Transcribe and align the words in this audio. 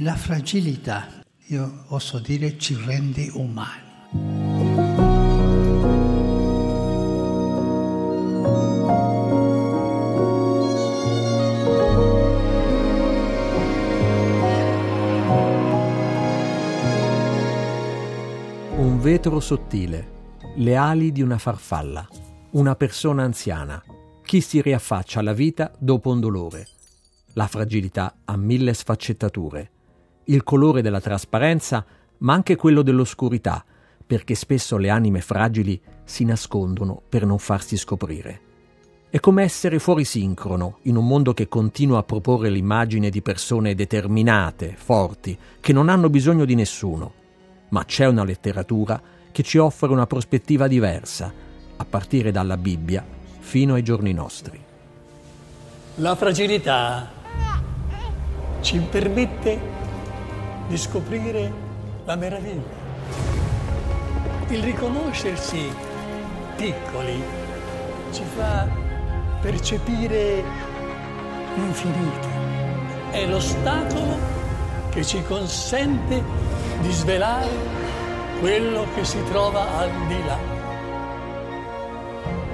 La 0.00 0.14
fragilità, 0.14 1.08
io 1.46 1.84
oso 1.88 2.20
dire, 2.20 2.56
ci 2.56 2.76
rende 2.76 3.28
umani. 3.32 3.86
Un 18.76 19.00
vetro 19.00 19.40
sottile, 19.40 20.10
le 20.54 20.76
ali 20.76 21.10
di 21.10 21.22
una 21.22 21.38
farfalla, 21.38 22.06
una 22.50 22.76
persona 22.76 23.24
anziana, 23.24 23.82
chi 24.22 24.40
si 24.40 24.62
riaffaccia 24.62 25.18
alla 25.18 25.32
vita 25.32 25.72
dopo 25.76 26.12
un 26.12 26.20
dolore. 26.20 26.68
La 27.32 27.48
fragilità 27.48 28.18
ha 28.24 28.36
mille 28.36 28.74
sfaccettature. 28.74 29.70
Il 30.30 30.44
colore 30.44 30.82
della 30.82 31.00
trasparenza, 31.00 31.82
ma 32.18 32.34
anche 32.34 32.54
quello 32.54 32.82
dell'oscurità, 32.82 33.64
perché 34.06 34.34
spesso 34.34 34.76
le 34.76 34.90
anime 34.90 35.22
fragili 35.22 35.80
si 36.04 36.24
nascondono 36.26 37.00
per 37.08 37.24
non 37.24 37.38
farsi 37.38 37.78
scoprire. 37.78 38.40
È 39.08 39.20
come 39.20 39.42
essere 39.42 39.78
fuori 39.78 40.04
sincrono 40.04 40.80
in 40.82 40.96
un 40.96 41.06
mondo 41.06 41.32
che 41.32 41.48
continua 41.48 42.00
a 42.00 42.02
proporre 42.02 42.50
l'immagine 42.50 43.08
di 43.08 43.22
persone 43.22 43.74
determinate, 43.74 44.74
forti, 44.76 45.38
che 45.60 45.72
non 45.72 45.88
hanno 45.88 46.10
bisogno 46.10 46.44
di 46.44 46.54
nessuno. 46.54 47.12
Ma 47.70 47.86
c'è 47.86 48.04
una 48.04 48.24
letteratura 48.24 49.00
che 49.32 49.42
ci 49.42 49.56
offre 49.56 49.90
una 49.90 50.06
prospettiva 50.06 50.68
diversa, 50.68 51.32
a 51.74 51.84
partire 51.86 52.32
dalla 52.32 52.58
Bibbia 52.58 53.02
fino 53.38 53.72
ai 53.72 53.82
giorni 53.82 54.12
nostri. 54.12 54.62
La 55.94 56.14
fragilità 56.14 57.10
ci 58.60 58.78
permette 58.90 59.87
di 60.68 60.76
scoprire 60.76 61.50
la 62.04 62.14
meraviglia. 62.14 62.86
Il 64.48 64.62
riconoscersi 64.62 65.70
piccoli 66.56 67.22
ci 68.12 68.22
fa 68.36 68.66
percepire 69.40 70.42
l'infinito. 71.54 72.28
È 73.10 73.26
l'ostacolo 73.26 74.18
che 74.90 75.04
ci 75.04 75.22
consente 75.24 76.22
di 76.80 76.92
svelare 76.92 77.48
quello 78.40 78.86
che 78.94 79.04
si 79.04 79.22
trova 79.30 79.78
al 79.78 79.90
di 80.06 80.24
là. 80.24 80.38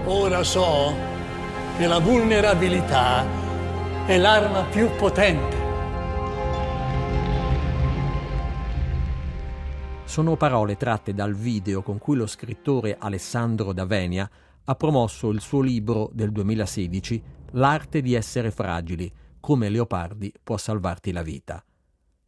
Ora 0.06 0.42
so 0.42 0.94
che 1.76 1.86
la 1.86 1.98
vulnerabilità 1.98 3.24
è 4.06 4.16
l'arma 4.16 4.62
più 4.70 4.88
potente. 4.96 5.63
Sono 10.14 10.36
parole 10.36 10.76
tratte 10.76 11.12
dal 11.12 11.34
video 11.34 11.82
con 11.82 11.98
cui 11.98 12.14
lo 12.14 12.28
scrittore 12.28 12.94
Alessandro 12.96 13.72
D'Avenia 13.72 14.30
ha 14.62 14.74
promosso 14.76 15.30
il 15.30 15.40
suo 15.40 15.60
libro 15.60 16.08
del 16.12 16.30
2016 16.30 17.22
L'arte 17.54 18.00
di 18.00 18.14
essere 18.14 18.52
fragili, 18.52 19.12
come 19.40 19.68
Leopardi 19.68 20.32
può 20.40 20.56
salvarti 20.56 21.10
la 21.10 21.22
vita. 21.22 21.64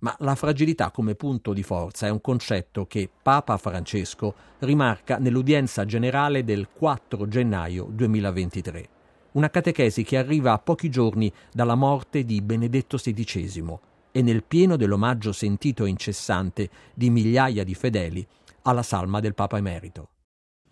Ma 0.00 0.12
la 0.18 0.34
fragilità 0.34 0.90
come 0.90 1.14
punto 1.14 1.52
di 1.52 1.62
forza 1.62 2.08
è 2.08 2.10
un 2.10 2.20
concetto 2.20 2.86
che 2.86 3.08
Papa 3.22 3.56
Francesco 3.56 4.34
rimarca 4.58 5.18
nell'udienza 5.18 5.84
generale 5.84 6.42
del 6.42 6.66
4 6.76 7.28
gennaio 7.28 7.86
2023, 7.88 8.88
una 9.34 9.48
catechesi 9.48 10.02
che 10.02 10.16
arriva 10.16 10.50
a 10.50 10.58
pochi 10.58 10.90
giorni 10.90 11.32
dalla 11.52 11.76
morte 11.76 12.24
di 12.24 12.42
Benedetto 12.42 12.96
XVI 12.96 13.78
e 14.16 14.22
nel 14.22 14.44
pieno 14.44 14.76
dell'omaggio 14.76 15.30
sentito 15.30 15.84
e 15.84 15.90
incessante 15.90 16.70
di 16.94 17.10
migliaia 17.10 17.64
di 17.64 17.74
fedeli 17.74 18.26
alla 18.62 18.82
salma 18.82 19.20
del 19.20 19.34
Papa 19.34 19.58
Emerito. 19.58 20.08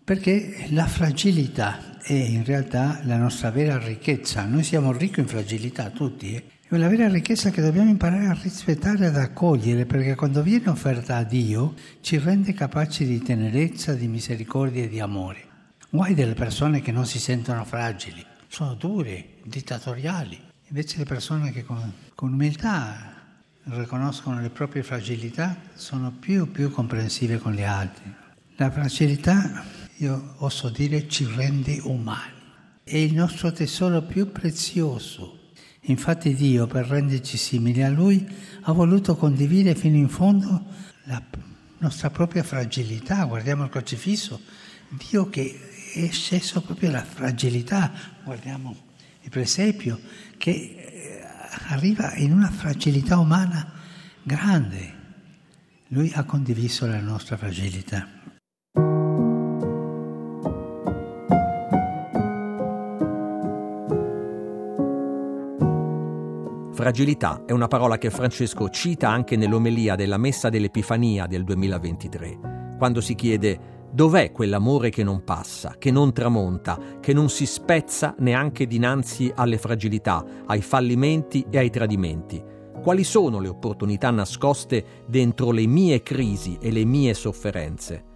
Perché 0.03 0.65
la 0.71 0.87
fragilità 0.87 1.99
è 2.01 2.13
in 2.13 2.43
realtà 2.43 3.01
la 3.03 3.17
nostra 3.17 3.51
vera 3.51 3.77
ricchezza. 3.77 4.45
Noi 4.45 4.63
siamo 4.63 4.91
ricchi 4.91 5.19
in 5.19 5.27
fragilità 5.27 5.91
tutti. 5.91 6.33
Eh? 6.33 6.43
È 6.67 6.73
una 6.73 6.87
vera 6.87 7.07
ricchezza 7.07 7.51
che 7.51 7.61
dobbiamo 7.61 7.91
imparare 7.91 8.25
a 8.25 8.39
rispettare 8.41 9.05
ad 9.05 9.15
accogliere, 9.15 9.85
perché 9.85 10.15
quando 10.15 10.41
viene 10.41 10.69
offerta 10.69 11.17
a 11.17 11.23
Dio 11.23 11.75
ci 12.01 12.17
rende 12.17 12.51
capaci 12.53 13.05
di 13.05 13.21
tenerezza, 13.21 13.93
di 13.93 14.07
misericordia 14.07 14.85
e 14.85 14.89
di 14.89 14.99
amore. 14.99 15.45
Guai 15.91 16.15
delle 16.15 16.33
persone 16.33 16.81
che 16.81 16.91
non 16.91 17.05
si 17.05 17.19
sentono 17.19 17.63
fragili, 17.63 18.25
sono 18.47 18.73
dure, 18.73 19.35
dittatoriali. 19.43 20.41
Invece 20.69 20.97
le 20.97 21.05
persone 21.05 21.51
che 21.51 21.63
con, 21.63 21.93
con 22.15 22.33
umiltà 22.33 23.13
riconoscono 23.65 24.39
le 24.39 24.49
proprie 24.49 24.83
fragilità 24.83 25.57
sono 25.73 26.11
più 26.11 26.51
più 26.51 26.71
comprensive 26.71 27.37
con 27.37 27.53
gli 27.53 27.63
altri. 27.63 28.13
La 28.57 28.71
fragilità 28.71 29.63
io 29.97 30.35
oso 30.37 30.69
dire, 30.69 31.07
ci 31.07 31.25
rende 31.35 31.79
umani. 31.83 32.33
È 32.83 32.97
il 32.97 33.13
nostro 33.13 33.51
tesoro 33.51 34.01
più 34.01 34.31
prezioso. 34.31 35.51
Infatti 35.87 36.33
Dio, 36.33 36.67
per 36.67 36.85
renderci 36.85 37.37
simili 37.37 37.81
a 37.81 37.89
Lui, 37.89 38.27
ha 38.61 38.71
voluto 38.71 39.15
condividere 39.15 39.79
fino 39.79 39.95
in 39.95 40.09
fondo 40.09 40.65
la 41.03 41.21
nostra 41.79 42.09
propria 42.09 42.43
fragilità. 42.43 43.23
Guardiamo 43.25 43.63
il 43.63 43.69
crocifisso. 43.69 44.41
Dio 44.89 45.29
che 45.29 45.59
è 45.93 46.09
sceso 46.11 46.61
proprio 46.61 46.91
la 46.91 47.03
fragilità. 47.03 47.91
Guardiamo 48.23 48.75
il 49.21 49.29
presepio 49.29 49.99
che 50.37 51.14
arriva 51.67 52.13
in 52.15 52.31
una 52.31 52.49
fragilità 52.49 53.17
umana 53.17 53.71
grande. 54.23 54.93
Lui 55.89 56.11
ha 56.13 56.23
condiviso 56.23 56.87
la 56.87 56.99
nostra 56.99 57.37
fragilità. 57.37 58.07
Fragilità 66.73 67.43
è 67.45 67.51
una 67.51 67.67
parola 67.67 67.97
che 67.97 68.09
Francesco 68.09 68.69
cita 68.69 69.09
anche 69.09 69.37
nell'omelia 69.37 69.95
della 69.95 70.17
Messa 70.17 70.49
dell'Epifania 70.49 71.25
del 71.25 71.43
2023, 71.43 72.75
quando 72.77 72.99
si 72.99 73.15
chiede 73.15 73.74
dov'è 73.95 74.33
quell'amore 74.33 74.89
che 74.89 75.03
non 75.05 75.23
passa, 75.23 75.75
che 75.79 75.89
non 75.89 76.11
tramonta, 76.11 76.77
che 76.99 77.13
non 77.13 77.29
si 77.29 77.45
spezza 77.45 78.13
neanche 78.19 78.67
dinanzi 78.67 79.31
alle 79.33 79.57
fragilità, 79.57 80.23
ai 80.47 80.61
fallimenti 80.61 81.45
e 81.49 81.59
ai 81.59 81.69
tradimenti. 81.69 82.43
Quali 82.81 83.05
sono 83.05 83.39
le 83.39 83.47
opportunità 83.47 84.11
nascoste 84.11 85.03
dentro 85.07 85.51
le 85.51 85.65
mie 85.65 86.03
crisi 86.03 86.57
e 86.61 86.71
le 86.71 86.83
mie 86.83 87.13
sofferenze? 87.13 88.13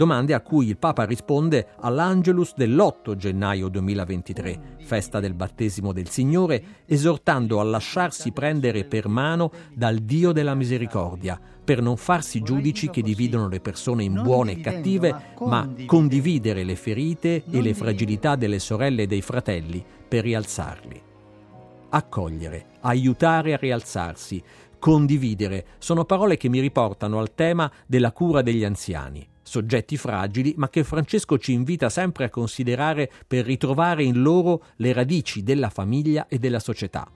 domande 0.00 0.32
a 0.32 0.40
cui 0.40 0.66
il 0.66 0.78
Papa 0.78 1.04
risponde 1.04 1.72
all'Angelus 1.78 2.54
dell'8 2.56 3.16
gennaio 3.16 3.68
2023, 3.68 4.76
festa 4.80 5.20
del 5.20 5.34
battesimo 5.34 5.92
del 5.92 6.08
Signore, 6.08 6.84
esortando 6.86 7.60
a 7.60 7.64
lasciarsi 7.64 8.32
prendere 8.32 8.84
per 8.84 9.08
mano 9.08 9.50
dal 9.74 9.98
Dio 9.98 10.32
della 10.32 10.54
misericordia, 10.54 11.38
per 11.70 11.82
non 11.82 11.96
farsi 11.96 12.42
giudici 12.42 12.90
che 12.90 13.00
dividono 13.00 13.46
le 13.46 13.60
persone 13.60 14.02
in 14.02 14.20
buone 14.22 14.54
e 14.54 14.60
cattive, 14.60 15.34
ma 15.38 15.72
condividere 15.86 16.64
le 16.64 16.74
ferite 16.74 17.44
e 17.48 17.62
le 17.62 17.74
fragilità 17.74 18.34
delle 18.34 18.58
sorelle 18.58 19.02
e 19.02 19.06
dei 19.06 19.22
fratelli 19.22 19.80
per 20.08 20.24
rialzarli. 20.24 21.00
Accogliere, 21.90 22.66
aiutare 22.80 23.52
a 23.52 23.56
rialzarsi, 23.56 24.42
condividere 24.80 25.64
sono 25.78 26.04
parole 26.04 26.36
che 26.36 26.48
mi 26.48 26.58
riportano 26.58 27.20
al 27.20 27.36
tema 27.36 27.70
della 27.86 28.10
cura 28.10 28.42
degli 28.42 28.64
anziani 28.64 29.24
soggetti 29.42 29.96
fragili, 29.96 30.54
ma 30.56 30.68
che 30.68 30.82
Francesco 30.84 31.38
ci 31.38 31.52
invita 31.52 31.88
sempre 31.88 32.24
a 32.24 32.30
considerare 32.30 33.10
per 33.26 33.44
ritrovare 33.44 34.02
in 34.02 34.22
loro 34.22 34.62
le 34.76 34.92
radici 34.92 35.44
della 35.44 35.70
famiglia 35.70 36.26
e 36.28 36.38
della 36.38 36.60
società. 36.60 37.10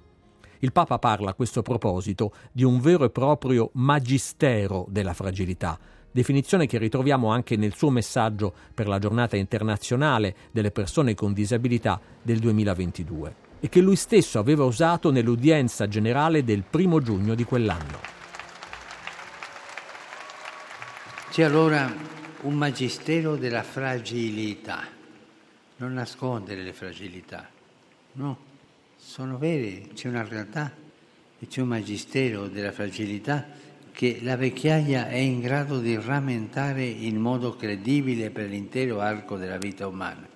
Il 0.60 0.72
Papa 0.72 0.98
parla 0.98 1.30
a 1.30 1.34
questo 1.34 1.62
proposito 1.62 2.32
di 2.52 2.64
un 2.64 2.80
vero 2.80 3.04
e 3.04 3.10
proprio 3.10 3.70
magistero 3.74 4.86
della 4.88 5.14
fragilità, 5.14 5.78
definizione 6.10 6.66
che 6.66 6.78
ritroviamo 6.78 7.28
anche 7.28 7.56
nel 7.56 7.74
suo 7.74 7.90
messaggio 7.90 8.54
per 8.72 8.86
la 8.86 8.98
giornata 8.98 9.36
internazionale 9.36 10.34
delle 10.52 10.70
persone 10.70 11.14
con 11.14 11.32
disabilità 11.32 12.00
del 12.22 12.38
2022 12.38 13.34
e 13.58 13.68
che 13.68 13.80
lui 13.80 13.96
stesso 13.96 14.38
aveva 14.38 14.64
usato 14.64 15.10
nell'udienza 15.10 15.88
generale 15.88 16.44
del 16.44 16.62
primo 16.62 17.00
giugno 17.00 17.34
di 17.34 17.44
quell'anno. 17.44 17.98
C'è 21.30 21.42
allora 21.42 21.92
un 22.42 22.54
magistero 22.54 23.36
della 23.36 23.62
fragilità, 23.62 24.86
non 25.78 25.94
nascondere 25.94 26.62
le 26.62 26.72
fragilità, 26.72 27.48
no, 28.12 28.43
sono 29.14 29.38
vere, 29.38 29.90
c'è 29.94 30.08
una 30.08 30.26
realtà 30.26 30.72
e 31.38 31.46
c'è 31.46 31.60
un 31.60 31.68
magistero 31.68 32.48
della 32.48 32.72
fragilità 32.72 33.46
che 33.92 34.18
la 34.22 34.34
vecchiaia 34.34 35.06
è 35.06 35.18
in 35.18 35.38
grado 35.38 35.78
di 35.78 35.94
rammentare 35.94 36.84
in 36.84 37.18
modo 37.18 37.54
credibile 37.54 38.30
per 38.30 38.48
l'intero 38.48 38.98
arco 38.98 39.36
della 39.36 39.56
vita 39.56 39.86
umana. 39.86 40.26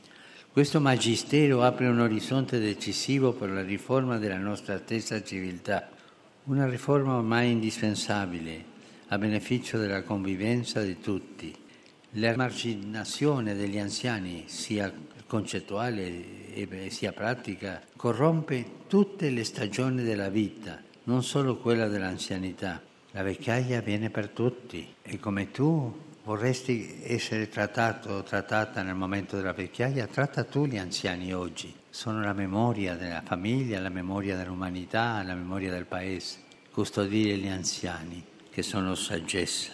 Questo 0.52 0.78
magistero 0.78 1.64
apre 1.64 1.88
un 1.88 1.98
orizzonte 1.98 2.60
decisivo 2.60 3.32
per 3.32 3.50
la 3.50 3.64
riforma 3.64 4.16
della 4.16 4.38
nostra 4.38 4.78
stessa 4.78 5.24
civiltà, 5.24 5.88
una 6.44 6.68
riforma 6.68 7.16
ormai 7.16 7.50
indispensabile 7.50 8.64
a 9.08 9.18
beneficio 9.18 9.78
della 9.78 10.04
convivenza 10.04 10.82
di 10.82 11.00
tutti. 11.00 11.52
L'emarginazione 12.10 13.56
degli 13.56 13.78
anziani, 13.80 14.44
sia 14.46 14.88
concettuale 15.28 16.88
sia 16.88 17.12
pratica, 17.12 17.80
corrompe 17.94 18.86
tutte 18.88 19.30
le 19.30 19.44
stagioni 19.44 20.02
della 20.02 20.30
vita, 20.30 20.82
non 21.04 21.22
solo 21.22 21.58
quella 21.58 21.86
dell'anzianità. 21.86 22.82
La 23.12 23.22
vecchiaia 23.22 23.80
viene 23.80 24.10
per 24.10 24.30
tutti 24.30 24.94
e 25.02 25.20
come 25.20 25.50
tu 25.50 26.06
vorresti 26.24 27.00
essere 27.04 27.48
trattato 27.48 28.10
o 28.10 28.22
trattata 28.22 28.82
nel 28.82 28.94
momento 28.94 29.36
della 29.36 29.52
vecchiaia, 29.52 30.06
tratta 30.06 30.44
tu 30.44 30.66
gli 30.66 30.76
anziani 30.76 31.32
oggi. 31.32 31.74
Sono 31.88 32.20
la 32.20 32.32
memoria 32.32 32.96
della 32.96 33.22
famiglia, 33.24 33.80
la 33.80 33.88
memoria 33.88 34.36
dell'umanità, 34.36 35.22
la 35.22 35.34
memoria 35.34 35.70
del 35.70 35.86
paese. 35.86 36.38
Custodire 36.70 37.36
gli 37.36 37.48
anziani, 37.48 38.24
che 38.50 38.62
sono 38.62 38.94
saggezza. 38.94 39.72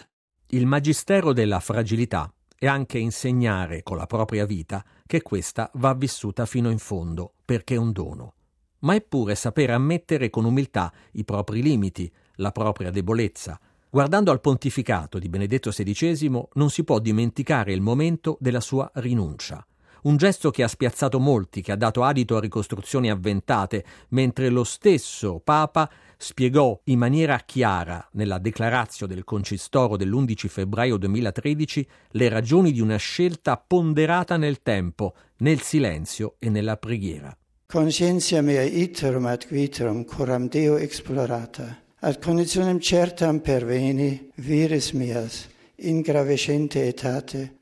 Il 0.49 0.67
magistero 0.67 1.33
della 1.33 1.61
fragilità 1.61 2.33
è 2.65 2.67
anche 2.67 2.99
insegnare 2.99 3.83
con 3.83 3.97
la 3.97 4.07
propria 4.07 4.47
vita 4.47 4.85
che 5.07 5.21
questa 5.21 5.71
va 5.75 5.93
vissuta 5.93 6.47
fino 6.47 6.71
in 6.71 6.79
fondo, 6.79 7.35
perché 7.45 7.75
è 7.75 7.79
un 7.79 7.93
dono. 7.93 8.35
Ma 8.81 8.95
è 8.95 9.03
pure 9.03 9.35
sapere 9.35 9.73
ammettere 9.73 10.31
con 10.31 10.45
umiltà 10.45 10.93
i 11.13 11.25
propri 11.25 11.63
limiti, 11.63 12.11
la 12.37 12.53
propria 12.53 12.91
debolezza, 12.91 13.59
Guardando 13.95 14.33
al 14.33 14.41
pontificato 14.41 15.21
di 15.21 15.29
Benedetto 15.29 15.71
XVI 15.71 16.49
non 16.55 16.69
si 16.69 16.83
può 16.83 16.99
dimenticare 16.99 17.73
il 17.73 17.81
momento 17.81 18.37
della 18.41 18.59
sua 18.59 18.91
rinuncia. 18.95 19.65
Un 20.05 20.19
gesto 20.19 20.51
che 20.51 20.63
ha 20.63 20.69
spiazzato 20.69 21.19
molti, 21.19 21.63
che 21.63 21.73
ha 21.73 21.77
dato 21.77 22.03
adito 22.03 22.37
a 22.37 22.41
ricostruzioni 22.41 23.09
avventate, 23.09 23.85
mentre 24.09 24.51
lo 24.51 24.63
stesso 24.63 25.41
Papa 25.43 25.91
spiegò 26.19 26.79
in 26.85 26.99
maniera 26.99 27.39
chiara 27.39 28.07
nella 28.13 28.39
declarazio 28.39 29.07
del 29.07 29.25
concistoro 29.25 29.97
dell'11 29.97 30.47
febbraio 30.49 30.99
2013 30.99 31.89
le 32.11 32.29
ragioni 32.29 32.71
di 32.73 32.83
una 32.83 32.97
scelta 32.97 33.57
ponderata 33.57 34.37
nel 34.37 34.61
tempo, 34.61 35.15
nel 35.39 35.63
silenzio 35.63 36.35
e 36.39 36.51
nella 36.51 36.77
preghiera. 36.77 37.35
Conscientia 37.67 38.43
mea 38.43 38.63
iterum 38.63 39.25
ad 39.25 39.47
viterum 39.49 40.05
coram 40.05 40.49
Deo 40.49 40.77
explorata 40.77 41.79
ad 42.01 42.23
conditionem 42.23 42.79
certam 42.79 43.41
viris 43.41 44.91
mias 44.93 44.93
in 44.93 44.93
gravescente 44.93 45.49
etate. 45.49 45.54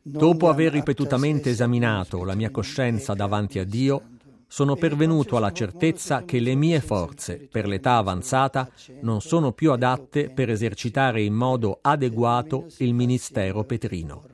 Dopo 0.02 0.48
aver 0.48 0.72
ripetutamente 0.72 1.50
esaminato 1.50 2.24
la 2.24 2.34
mia 2.34 2.50
coscienza 2.50 3.14
davanti 3.14 3.58
a 3.58 3.64
Dio, 3.64 4.02
sono 4.46 4.76
pervenuto 4.76 5.38
alla 5.38 5.50
certezza 5.50 6.24
che 6.26 6.38
le 6.38 6.54
mie 6.54 6.80
forze, 6.80 7.48
per 7.50 7.66
l'età 7.66 7.96
avanzata, 7.96 8.70
non 9.00 9.22
sono 9.22 9.52
più 9.52 9.72
adatte 9.72 10.28
per 10.28 10.50
esercitare 10.50 11.22
in 11.22 11.32
modo 11.32 11.78
adeguato 11.80 12.66
il 12.78 12.92
ministero 12.92 13.64
petrino. 13.64 14.31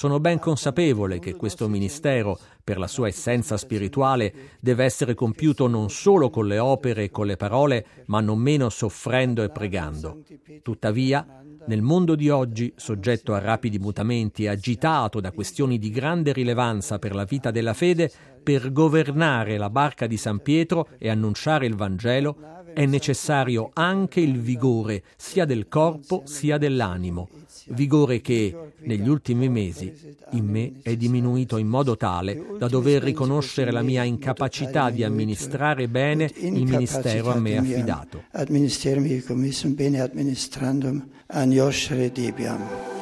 Sono 0.00 0.18
ben 0.18 0.38
consapevole 0.38 1.18
che 1.18 1.36
questo 1.36 1.68
ministero, 1.68 2.38
per 2.64 2.78
la 2.78 2.86
sua 2.86 3.08
essenza 3.08 3.58
spirituale, 3.58 4.56
deve 4.58 4.84
essere 4.84 5.12
compiuto 5.12 5.66
non 5.66 5.90
solo 5.90 6.30
con 6.30 6.46
le 6.46 6.58
opere 6.58 7.04
e 7.04 7.10
con 7.10 7.26
le 7.26 7.36
parole, 7.36 7.84
ma 8.06 8.22
non 8.22 8.38
meno 8.38 8.70
soffrendo 8.70 9.42
e 9.42 9.50
pregando. 9.50 10.22
Tuttavia, 10.62 11.42
nel 11.66 11.82
mondo 11.82 12.14
di 12.14 12.30
oggi, 12.30 12.72
soggetto 12.76 13.34
a 13.34 13.40
rapidi 13.40 13.78
mutamenti 13.78 14.44
e 14.44 14.48
agitato 14.48 15.20
da 15.20 15.32
questioni 15.32 15.78
di 15.78 15.90
grande 15.90 16.32
rilevanza 16.32 16.98
per 16.98 17.14
la 17.14 17.24
vita 17.24 17.50
della 17.50 17.74
fede, 17.74 18.10
per 18.42 18.72
governare 18.72 19.58
la 19.58 19.68
barca 19.68 20.06
di 20.06 20.16
San 20.16 20.40
Pietro 20.40 20.88
e 20.96 21.10
annunciare 21.10 21.66
il 21.66 21.74
Vangelo, 21.74 22.59
è 22.74 22.86
necessario 22.86 23.70
anche 23.72 24.20
il 24.20 24.40
vigore 24.40 25.02
sia 25.16 25.44
del 25.44 25.68
corpo 25.68 26.22
sia 26.24 26.58
dell'animo, 26.58 27.28
vigore 27.68 28.20
che 28.20 28.72
negli 28.80 29.08
ultimi 29.08 29.48
mesi 29.48 29.92
in 30.32 30.46
me 30.46 30.72
è 30.82 30.96
diminuito 30.96 31.56
in 31.56 31.66
modo 31.66 31.96
tale 31.96 32.42
da 32.58 32.68
dover 32.68 33.02
riconoscere 33.02 33.70
la 33.70 33.82
mia 33.82 34.02
incapacità 34.02 34.90
di 34.90 35.04
amministrare 35.04 35.88
bene 35.88 36.30
il 36.34 36.64
ministero 36.64 37.30
a 37.30 37.38
me 37.38 37.56
affidato. 37.56 38.24
Administrarmi 38.32 39.22
come 39.22 39.50
bene 39.66 40.00
amministrandum 40.00 41.08
an 41.26 41.50
Joshre 41.50 42.10
debiam. 42.10 42.98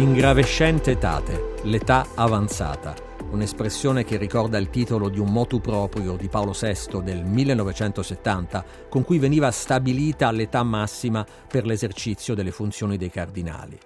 Ingravescente 0.00 0.92
etate, 0.92 1.56
l'età 1.64 2.06
avanzata, 2.14 2.94
un'espressione 3.32 4.02
che 4.02 4.16
ricorda 4.16 4.56
il 4.56 4.70
titolo 4.70 5.10
di 5.10 5.18
un 5.18 5.30
motu 5.30 5.60
proprio 5.60 6.16
di 6.16 6.26
Paolo 6.28 6.54
VI 6.58 7.02
del 7.02 7.22
1970, 7.22 8.64
con 8.88 9.04
cui 9.04 9.18
veniva 9.18 9.50
stabilita 9.50 10.30
l'età 10.30 10.62
massima 10.62 11.26
per 11.46 11.66
l'esercizio 11.66 12.34
delle 12.34 12.50
funzioni 12.50 12.96
dei 12.96 13.10
cardinali. 13.10 13.78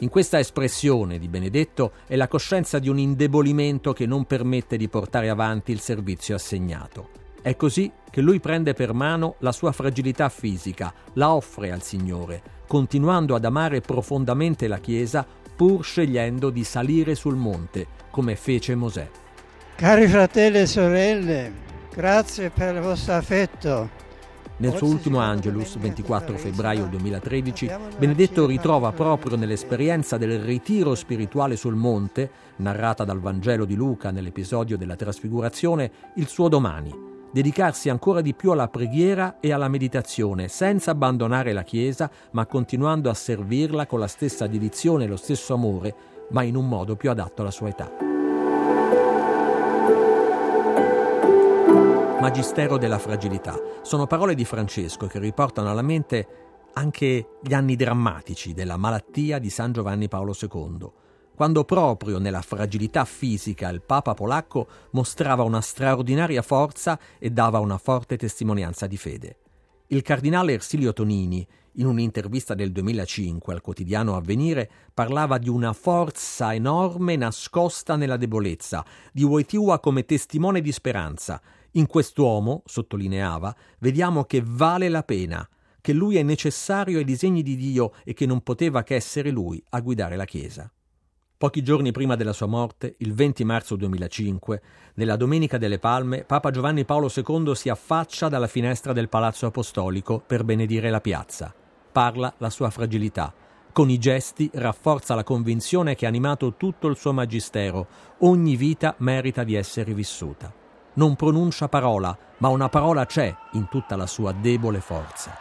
In 0.00 0.10
questa 0.10 0.38
espressione 0.38 1.18
di 1.18 1.28
Benedetto 1.28 1.92
è 2.06 2.16
la 2.16 2.28
coscienza 2.28 2.78
di 2.78 2.90
un 2.90 2.98
indebolimento 2.98 3.94
che 3.94 4.04
non 4.04 4.26
permette 4.26 4.76
di 4.76 4.88
portare 4.88 5.30
avanti 5.30 5.72
il 5.72 5.80
servizio 5.80 6.34
assegnato. 6.34 7.08
È 7.40 7.56
così 7.56 7.90
che 8.10 8.20
lui 8.20 8.40
prende 8.40 8.74
per 8.74 8.92
mano 8.92 9.36
la 9.38 9.52
sua 9.52 9.72
fragilità 9.72 10.28
fisica, 10.28 10.92
la 11.14 11.32
offre 11.32 11.72
al 11.72 11.82
Signore, 11.82 12.60
continuando 12.68 13.34
ad 13.34 13.44
amare 13.44 13.80
profondamente 13.80 14.68
la 14.68 14.78
Chiesa 14.78 15.26
pur 15.62 15.84
scegliendo 15.84 16.50
di 16.50 16.64
salire 16.64 17.14
sul 17.14 17.36
monte, 17.36 17.86
come 18.10 18.34
fece 18.34 18.74
Mosè. 18.74 19.08
Cari 19.76 20.08
fratelli 20.08 20.58
e 20.58 20.66
sorelle, 20.66 21.52
grazie 21.94 22.50
per 22.50 22.74
il 22.74 22.80
vostro 22.80 23.14
affetto. 23.14 23.88
Nel 24.56 24.74
suo 24.74 24.88
ultimo 24.88 25.20
Angelus, 25.20 25.78
24 25.78 26.36
febbraio 26.36 26.86
2013, 26.86 27.70
Benedetto 27.96 28.44
ritrova 28.46 28.90
proprio 28.90 29.36
nell'esperienza 29.36 30.16
del 30.16 30.40
ritiro 30.40 30.96
spirituale 30.96 31.54
sul 31.54 31.76
monte, 31.76 32.28
narrata 32.56 33.04
dal 33.04 33.20
Vangelo 33.20 33.64
di 33.64 33.76
Luca 33.76 34.10
nell'episodio 34.10 34.76
della 34.76 34.96
Trasfigurazione, 34.96 35.92
il 36.16 36.26
suo 36.26 36.48
domani, 36.48 37.11
dedicarsi 37.32 37.88
ancora 37.88 38.20
di 38.20 38.34
più 38.34 38.52
alla 38.52 38.68
preghiera 38.68 39.40
e 39.40 39.52
alla 39.52 39.68
meditazione, 39.68 40.48
senza 40.48 40.90
abbandonare 40.90 41.52
la 41.52 41.62
Chiesa, 41.62 42.10
ma 42.32 42.46
continuando 42.46 43.08
a 43.08 43.14
servirla 43.14 43.86
con 43.86 43.98
la 43.98 44.06
stessa 44.06 44.46
dedizione 44.46 45.04
e 45.04 45.08
lo 45.08 45.16
stesso 45.16 45.54
amore, 45.54 45.94
ma 46.30 46.42
in 46.42 46.56
un 46.56 46.68
modo 46.68 46.94
più 46.94 47.10
adatto 47.10 47.40
alla 47.40 47.50
sua 47.50 47.68
età. 47.68 47.90
Magistero 52.20 52.78
della 52.78 52.98
fragilità 52.98 53.58
sono 53.82 54.06
parole 54.06 54.36
di 54.36 54.44
Francesco 54.44 55.08
che 55.08 55.18
riportano 55.18 55.70
alla 55.70 55.82
mente 55.82 56.26
anche 56.74 57.38
gli 57.42 57.52
anni 57.52 57.74
drammatici 57.74 58.54
della 58.54 58.76
malattia 58.76 59.38
di 59.38 59.50
San 59.50 59.72
Giovanni 59.72 60.06
Paolo 60.06 60.34
II 60.40 61.01
quando 61.42 61.64
proprio 61.64 62.20
nella 62.20 62.40
fragilità 62.40 63.04
fisica 63.04 63.68
il 63.68 63.82
Papa 63.82 64.14
polacco 64.14 64.68
mostrava 64.92 65.42
una 65.42 65.60
straordinaria 65.60 66.40
forza 66.40 66.96
e 67.18 67.30
dava 67.30 67.58
una 67.58 67.78
forte 67.78 68.16
testimonianza 68.16 68.86
di 68.86 68.96
fede. 68.96 69.38
Il 69.88 70.02
cardinale 70.02 70.52
Ersilio 70.52 70.92
Tonini, 70.92 71.44
in 71.72 71.86
un'intervista 71.86 72.54
del 72.54 72.70
2005 72.70 73.52
al 73.52 73.60
quotidiano 73.60 74.14
Avvenire, 74.14 74.70
parlava 74.94 75.38
di 75.38 75.48
una 75.48 75.72
forza 75.72 76.54
enorme 76.54 77.16
nascosta 77.16 77.96
nella 77.96 78.16
debolezza, 78.16 78.86
di 79.12 79.24
Wojtyła 79.24 79.80
come 79.80 80.04
testimone 80.04 80.60
di 80.60 80.70
speranza. 80.70 81.42
In 81.72 81.88
quest'uomo, 81.88 82.62
sottolineava, 82.66 83.52
vediamo 83.80 84.26
che 84.26 84.40
vale 84.46 84.88
la 84.88 85.02
pena, 85.02 85.44
che 85.80 85.92
lui 85.92 86.18
è 86.18 86.22
necessario 86.22 86.98
ai 86.98 87.04
disegni 87.04 87.42
di 87.42 87.56
Dio 87.56 87.94
e 88.04 88.14
che 88.14 88.26
non 88.26 88.42
poteva 88.42 88.84
che 88.84 88.94
essere 88.94 89.30
lui 89.30 89.60
a 89.70 89.80
guidare 89.80 90.14
la 90.14 90.24
Chiesa. 90.24 90.72
Pochi 91.42 91.64
giorni 91.64 91.90
prima 91.90 92.14
della 92.14 92.32
sua 92.32 92.46
morte, 92.46 92.94
il 92.98 93.14
20 93.14 93.42
marzo 93.42 93.74
2005, 93.74 94.62
nella 94.94 95.16
Domenica 95.16 95.58
delle 95.58 95.80
Palme, 95.80 96.22
Papa 96.22 96.52
Giovanni 96.52 96.84
Paolo 96.84 97.10
II 97.12 97.56
si 97.56 97.68
affaccia 97.68 98.28
dalla 98.28 98.46
finestra 98.46 98.92
del 98.92 99.08
Palazzo 99.08 99.46
Apostolico 99.46 100.22
per 100.24 100.44
benedire 100.44 100.88
la 100.88 101.00
piazza. 101.00 101.52
Parla 101.90 102.32
la 102.38 102.48
sua 102.48 102.70
fragilità, 102.70 103.34
Con 103.72 103.90
i 103.90 103.98
gesti 103.98 104.50
rafforza 104.54 105.16
la 105.16 105.24
convinzione 105.24 105.96
che 105.96 106.04
ha 106.04 106.08
animato 106.08 106.54
tutto 106.54 106.86
il 106.86 106.96
suo 106.96 107.12
magistero. 107.12 107.88
Ogni 108.18 108.54
vita 108.54 108.94
merita 108.98 109.42
di 109.42 109.56
essere 109.56 109.94
vissuta. 109.94 110.54
Non 110.92 111.16
pronuncia 111.16 111.68
parola, 111.68 112.16
ma 112.36 112.50
una 112.50 112.68
parola 112.68 113.04
c'è 113.04 113.34
in 113.54 113.66
tutta 113.68 113.96
la 113.96 114.06
sua 114.06 114.30
debole 114.30 114.78
forza. 114.78 115.36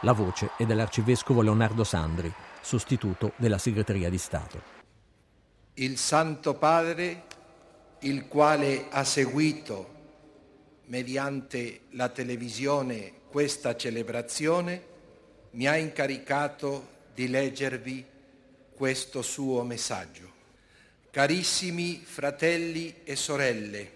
La 0.00 0.12
voce 0.12 0.52
è 0.56 0.64
dell'arcivescovo 0.64 1.42
Leonardo 1.42 1.84
Sandri, 1.84 2.32
sostituto 2.62 3.32
della 3.36 3.58
segreteria 3.58 4.08
di 4.08 4.16
Stato. 4.16 4.73
Il 5.76 5.98
Santo 5.98 6.54
Padre, 6.54 7.24
il 8.00 8.28
quale 8.28 8.86
ha 8.90 9.02
seguito 9.02 9.92
mediante 10.84 11.80
la 11.90 12.10
televisione 12.10 13.22
questa 13.28 13.74
celebrazione, 13.74 14.92
mi 15.50 15.66
ha 15.66 15.76
incaricato 15.76 16.88
di 17.12 17.26
leggervi 17.26 18.06
questo 18.72 19.20
suo 19.20 19.64
messaggio. 19.64 20.30
Carissimi 21.10 22.00
fratelli 22.04 23.02
e 23.02 23.16
sorelle, 23.16 23.93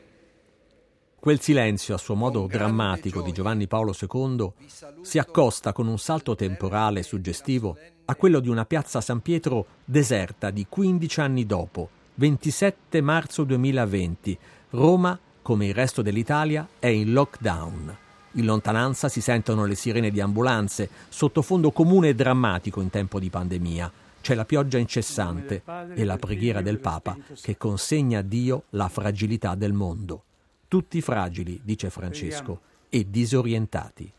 Quel 1.20 1.40
silenzio 1.40 1.96
a 1.96 1.98
suo 1.98 2.14
modo 2.14 2.46
drammatico 2.46 3.22
di 3.22 3.32
Giovanni 3.32 3.66
Paolo 3.66 3.92
II 3.92 4.52
si 5.00 5.18
accosta 5.18 5.72
con 5.72 5.88
un 5.88 5.98
salto 5.98 6.36
temporale 6.36 7.02
suggestivo 7.02 7.76
a 8.04 8.14
quello 8.14 8.38
di 8.38 8.48
una 8.48 8.64
piazza 8.64 9.00
San 9.00 9.20
Pietro 9.20 9.66
deserta 9.84 10.50
di 10.50 10.66
15 10.68 11.20
anni 11.20 11.44
dopo, 11.44 11.88
27 12.14 13.00
marzo 13.00 13.42
2020. 13.42 14.38
Roma, 14.70 15.18
come 15.42 15.66
il 15.66 15.74
resto 15.74 16.02
dell'Italia, 16.02 16.68
è 16.78 16.86
in 16.86 17.12
lockdown. 17.12 17.96
In 18.32 18.44
lontananza 18.44 19.08
si 19.08 19.20
sentono 19.20 19.64
le 19.64 19.74
sirene 19.74 20.12
di 20.12 20.20
ambulanze, 20.20 20.88
sottofondo 21.08 21.72
comune 21.72 22.10
e 22.10 22.14
drammatico 22.14 22.80
in 22.80 22.90
tempo 22.90 23.18
di 23.18 23.28
pandemia. 23.28 23.90
C'è 24.20 24.34
la 24.36 24.44
pioggia 24.44 24.78
incessante 24.78 25.64
e 25.94 26.04
la 26.04 26.16
preghiera 26.16 26.62
del 26.62 26.78
Papa 26.78 27.16
che 27.40 27.56
consegna 27.56 28.20
a 28.20 28.22
Dio 28.22 28.64
la 28.70 28.88
fragilità 28.88 29.56
del 29.56 29.72
mondo. 29.72 30.22
Tutti 30.68 31.00
fragili, 31.00 31.58
dice 31.64 31.88
Francesco, 31.88 32.60
e 32.90 33.06
disorientati. 33.08 34.12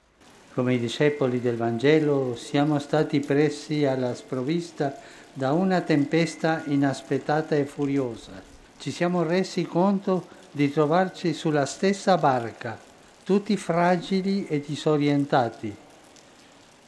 Come 0.55 0.73
i 0.73 0.79
discepoli 0.79 1.39
del 1.39 1.55
Vangelo 1.55 2.35
siamo 2.35 2.79
stati 2.79 3.19
presi 3.19 3.85
alla 3.85 4.15
sprovvista 4.15 4.97
da 5.31 5.51
una 5.51 5.81
tempesta 5.81 6.63
inaspettata 6.65 7.55
e 7.55 7.65
furiosa. 7.65 8.41
Ci 8.79 8.89
siamo 8.89 9.21
resi 9.21 9.63
conto 9.65 10.25
di 10.51 10.71
trovarci 10.71 11.33
sulla 11.33 11.67
stessa 11.67 12.17
barca, 12.17 12.79
tutti 13.23 13.55
fragili 13.55 14.47
e 14.47 14.59
disorientati, 14.59 15.71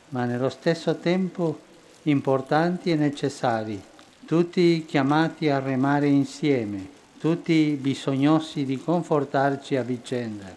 ma 0.09 0.25
nello 0.25 0.49
stesso 0.49 0.95
tempo 0.97 1.59
importanti 2.03 2.89
e 2.89 2.95
necessari, 2.95 3.79
tutti 4.25 4.85
chiamati 4.85 5.49
a 5.49 5.59
remare 5.59 6.07
insieme, 6.07 6.99
tutti 7.21 7.77
bisognosi 7.79 8.65
di 8.65 8.81
confortarci 8.81 9.75
a 9.75 9.83
vicenda. 9.83 10.47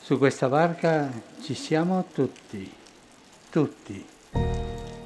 Su 0.00 0.18
questa 0.18 0.48
barca 0.48 1.10
ci 1.42 1.52
siamo 1.52 2.04
tutti, 2.14 2.72
tutti, 3.50 4.06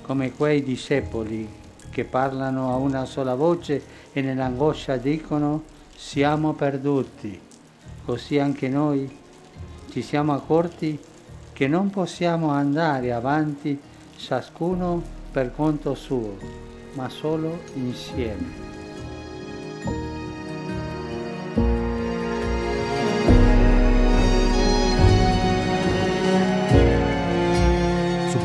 come 0.02 0.32
quei 0.32 0.62
discepoli 0.62 1.48
che 1.88 2.04
parlano 2.04 2.70
a 2.70 2.76
una 2.76 3.06
sola 3.06 3.34
voce 3.34 3.82
e 4.12 4.20
nell'angoscia 4.20 4.98
dicono 4.98 5.62
siamo 5.96 6.52
perduti. 6.52 7.40
Così 8.04 8.38
anche 8.38 8.68
noi 8.68 9.10
ci 9.88 10.02
siamo 10.02 10.34
accorti 10.34 11.00
che 11.54 11.66
non 11.66 11.88
possiamo 11.88 12.50
andare 12.50 13.14
avanti 13.14 13.80
ciascuno 14.18 15.02
per 15.32 15.54
conto 15.54 15.94
suo, 15.94 16.36
ma 16.92 17.08
solo 17.08 17.60
insieme. 17.72 18.75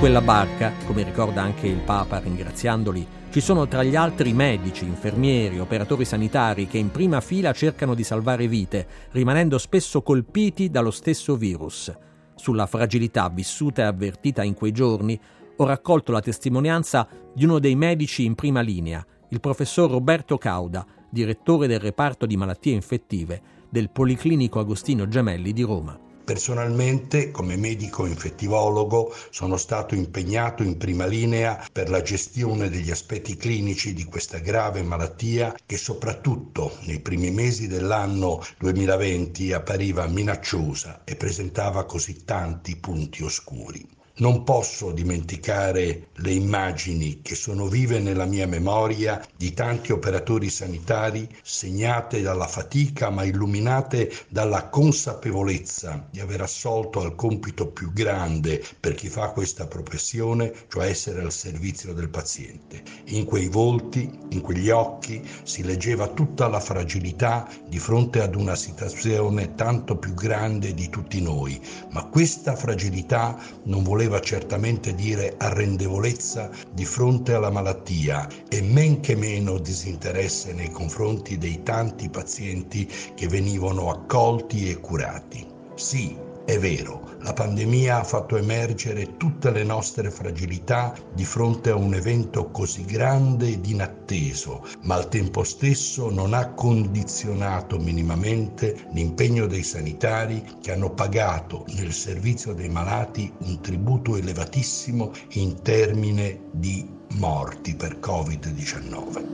Quella 0.02 0.20
barca, 0.20 0.74
come 0.88 1.04
ricorda 1.04 1.44
anche 1.44 1.68
il 1.68 1.78
Papa 1.78 2.18
ringraziandoli, 2.18 3.06
ci 3.30 3.40
sono 3.40 3.68
tra 3.68 3.84
gli 3.84 3.96
altri 3.96 4.34
medici, 4.34 4.84
infermieri, 4.84 5.60
operatori 5.60 6.06
sanitari 6.06 6.66
che 6.66 6.80
in 6.80 6.90
prima 6.90 7.22
fila 7.22 7.52
cercano 7.54 7.94
di 7.94 8.04
salvare 8.04 8.48
vite, 8.48 8.88
rimanendo 9.12 9.60
spesso 9.60 10.02
colpiti 10.02 10.72
dallo 10.72 10.90
stesso 10.90 11.36
virus. 11.36 11.96
Sulla 12.34 12.66
fragilità 12.66 13.30
vissuta 13.30 13.84
e 13.84 13.86
avvertita 13.86 14.42
in 14.42 14.56
quei 14.56 14.72
giorni 14.72 15.20
ho 15.58 15.66
raccolto 15.68 16.12
la 16.12 16.20
testimonianza 16.20 17.08
di 17.32 17.46
uno 17.46 17.60
dei 17.60 17.76
medici 17.76 18.26
in 18.26 18.34
prima 18.34 18.62
linea, 18.62 19.06
il 19.30 19.40
professor 19.40 19.88
Roberto 19.88 20.40
Cauda, 20.40 20.84
direttore 21.12 21.68
del 21.68 21.80
reparto 21.80 22.26
di 22.26 22.38
malattie 22.38 22.74
infettive 22.74 23.40
del 23.70 23.92
Policlinico 23.92 24.58
Agostino 24.58 25.08
Gemelli 25.08 25.54
di 25.54 25.62
Roma. 25.62 26.10
Personalmente, 26.24 27.32
come 27.32 27.58
medico 27.58 28.06
infettivologo, 28.06 29.14
sono 29.32 29.58
stato 29.58 29.96
impegnato 29.96 30.64
in 30.64 30.78
prima 30.78 31.06
linea 31.06 31.68
per 31.72 31.90
la 31.90 32.02
gestione 32.02 32.70
degli 32.70 32.92
aspetti 32.92 33.36
clinici 33.36 33.94
di 33.94 34.06
questa 34.06 34.38
grave 34.38 34.84
malattia 34.84 35.56
che 35.66 35.78
soprattutto 35.78 36.78
nei 36.82 37.00
primi 37.00 37.32
mesi 37.32 37.68
dell'anno 37.68 38.44
2020 38.60 39.52
appariva 39.52 40.06
minacciosa 40.08 41.04
e 41.04 41.16
presentava 41.16 41.86
così 41.86 42.24
tanti 42.24 42.78
punti 42.78 43.24
oscuri. 43.24 44.00
Non 44.22 44.44
posso 44.44 44.92
dimenticare 44.92 46.10
le 46.18 46.32
immagini 46.32 47.22
che 47.24 47.34
sono 47.34 47.66
vive 47.66 47.98
nella 47.98 48.26
mia 48.26 48.46
memoria 48.46 49.20
di 49.36 49.52
tanti 49.52 49.92
operatori 49.92 50.48
sanitari 50.48 51.28
segnate 51.42 52.22
dalla 52.22 52.46
fatica 52.46 53.10
ma 53.10 53.24
illuminate 53.24 54.14
dalla 54.30 54.70
consapevolezza 54.70 56.08
di 56.12 56.20
aver 56.20 56.42
assolto 56.42 57.02
al 57.02 57.16
compito 57.16 57.70
più 57.70 57.92
grande 57.94 58.64
per 58.80 58.94
chi 58.94 59.10
fa 59.10 59.30
questa 59.32 59.66
professione, 59.66 60.54
cioè 60.68 60.86
essere 60.86 61.24
al 61.24 61.32
servizio 61.32 61.92
del 61.92 62.10
paziente. 62.10 62.84
In 63.06 63.26
quei 63.26 63.48
volti, 63.48 64.08
in 64.30 64.42
quegli 64.42 64.70
occhi 64.70 65.28
si 65.42 65.64
leggeva 65.64 66.08
tutta 66.10 66.48
la 66.48 66.60
fragilità 66.60 67.50
di 67.68 67.80
fronte 67.80 68.22
ad 68.22 68.36
una 68.36 68.56
situazione 68.56 69.56
tanto 69.56 69.98
più 69.98 70.14
grande 70.14 70.76
di 70.76 70.90
tutti 70.90 71.20
noi, 71.22 71.60
ma 71.90 72.06
questa 72.06 72.56
fragilità 72.56 73.36
non 73.64 73.82
voleva 73.82 74.10
voleva 74.12 74.20
certamente 74.20 74.94
dire 74.94 75.36
arrendevolezza 75.38 76.50
di 76.74 76.84
fronte 76.84 77.34
alla 77.34 77.50
malattia 77.50 78.28
e 78.50 78.62
men 78.62 79.00
che 79.00 79.16
meno 79.16 79.58
disinteresse 79.58 80.52
nei 80.52 80.70
confronti 80.70 81.38
dei 81.38 81.64
tanti 81.64 82.10
pazienti 82.10 82.86
che 83.16 83.28
venivano 83.28 83.90
accolti 83.90 84.70
e 84.70 84.82
curati. 84.82 85.48
Sì, 85.76 86.18
è 86.44 86.58
vero, 86.58 87.18
la 87.22 87.34
pandemia 87.34 88.00
ha 88.00 88.04
fatto 88.04 88.36
emergere 88.36 89.16
tutte 89.16 89.52
le 89.52 89.64
nostre 89.64 90.10
fragilità 90.10 90.94
di 91.14 91.24
fronte 91.24 91.70
a 91.70 91.76
un 91.76 91.94
evento 91.94 92.50
così 92.50 92.84
grande 92.84 93.50
ed 93.50 93.66
inatteso, 93.66 94.66
ma 94.82 94.96
al 94.96 95.08
tempo 95.08 95.44
stesso 95.44 96.10
non 96.10 96.34
ha 96.34 96.54
condizionato 96.54 97.78
minimamente 97.78 98.88
l'impegno 98.92 99.46
dei 99.46 99.64
sanitari 99.64 100.44
che 100.60 100.72
hanno 100.72 100.94
pagato 100.94 101.66
nel 101.76 101.94
servizio 101.94 102.54
dei 102.54 102.70
malati 102.70 103.32
un 103.44 103.62
tributo 103.62 104.18
elevatissimo 104.18 105.12
in 105.34 105.62
termini 105.62 106.50
di 106.52 106.86
morti 107.18 107.76
per 107.76 108.00
Covid-19. 108.00 109.30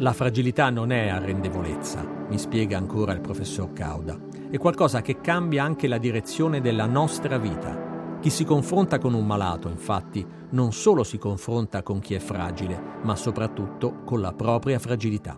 La 0.00 0.12
fragilità 0.12 0.70
non 0.70 0.92
è 0.92 1.08
arrendevolezza, 1.08 2.06
mi 2.28 2.38
spiega 2.38 2.76
ancora 2.76 3.12
il 3.12 3.20
professor 3.20 3.72
Cauda. 3.72 4.16
È 4.48 4.56
qualcosa 4.56 5.02
che 5.02 5.20
cambia 5.20 5.64
anche 5.64 5.88
la 5.88 5.98
direzione 5.98 6.60
della 6.60 6.86
nostra 6.86 7.36
vita. 7.36 8.16
Chi 8.20 8.30
si 8.30 8.44
confronta 8.44 8.98
con 8.98 9.12
un 9.12 9.26
malato, 9.26 9.68
infatti, 9.68 10.24
non 10.50 10.70
solo 10.70 11.02
si 11.02 11.18
confronta 11.18 11.82
con 11.82 11.98
chi 11.98 12.14
è 12.14 12.20
fragile, 12.20 12.80
ma 13.02 13.16
soprattutto 13.16 14.04
con 14.04 14.20
la 14.20 14.32
propria 14.32 14.78
fragilità. 14.78 15.36